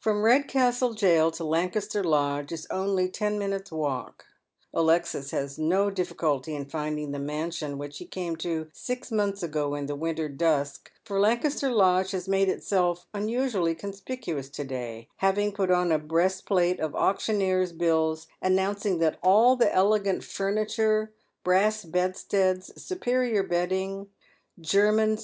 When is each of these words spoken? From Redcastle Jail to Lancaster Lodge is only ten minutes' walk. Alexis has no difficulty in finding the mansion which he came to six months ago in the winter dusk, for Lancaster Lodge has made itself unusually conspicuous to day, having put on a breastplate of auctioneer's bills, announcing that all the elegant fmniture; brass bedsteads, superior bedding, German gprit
From 0.00 0.24
Redcastle 0.24 0.94
Jail 0.94 1.30
to 1.30 1.44
Lancaster 1.44 2.02
Lodge 2.02 2.50
is 2.50 2.66
only 2.72 3.08
ten 3.08 3.38
minutes' 3.38 3.70
walk. 3.70 4.24
Alexis 4.72 5.30
has 5.30 5.60
no 5.60 5.90
difficulty 5.90 6.56
in 6.56 6.64
finding 6.68 7.12
the 7.12 7.20
mansion 7.20 7.78
which 7.78 7.98
he 7.98 8.04
came 8.04 8.34
to 8.38 8.68
six 8.72 9.12
months 9.12 9.44
ago 9.44 9.76
in 9.76 9.86
the 9.86 9.94
winter 9.94 10.28
dusk, 10.28 10.90
for 11.04 11.20
Lancaster 11.20 11.70
Lodge 11.70 12.10
has 12.10 12.26
made 12.26 12.48
itself 12.48 13.06
unusually 13.14 13.76
conspicuous 13.76 14.48
to 14.48 14.64
day, 14.64 15.08
having 15.18 15.52
put 15.52 15.70
on 15.70 15.92
a 15.92 16.00
breastplate 16.00 16.80
of 16.80 16.96
auctioneer's 16.96 17.70
bills, 17.70 18.26
announcing 18.42 18.98
that 18.98 19.20
all 19.22 19.54
the 19.54 19.72
elegant 19.72 20.22
fmniture; 20.22 21.10
brass 21.44 21.84
bedsteads, 21.84 22.72
superior 22.82 23.44
bedding, 23.44 24.08
German 24.60 25.14
gprit 25.14 25.22